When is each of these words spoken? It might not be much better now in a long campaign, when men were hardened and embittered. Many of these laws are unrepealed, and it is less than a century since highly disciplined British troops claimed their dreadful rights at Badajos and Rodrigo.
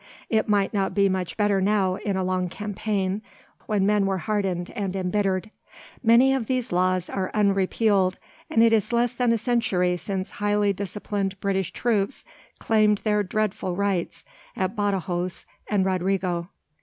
It 0.31 0.49
might 0.49 0.73
not 0.73 0.95
be 0.95 1.07
much 1.09 1.37
better 1.37 1.61
now 1.61 1.93
in 1.97 2.17
a 2.17 2.23
long 2.23 2.49
campaign, 2.49 3.21
when 3.67 3.85
men 3.85 4.07
were 4.07 4.17
hardened 4.17 4.71
and 4.71 4.95
embittered. 4.95 5.51
Many 6.01 6.33
of 6.33 6.47
these 6.47 6.71
laws 6.71 7.07
are 7.07 7.29
unrepealed, 7.35 8.17
and 8.49 8.63
it 8.63 8.73
is 8.73 8.91
less 8.91 9.13
than 9.13 9.31
a 9.31 9.37
century 9.37 9.95
since 9.97 10.31
highly 10.31 10.73
disciplined 10.73 11.39
British 11.39 11.69
troops 11.69 12.25
claimed 12.57 12.97
their 13.03 13.21
dreadful 13.21 13.75
rights 13.75 14.25
at 14.55 14.75
Badajos 14.75 15.45
and 15.69 15.85
Rodrigo. 15.85 16.49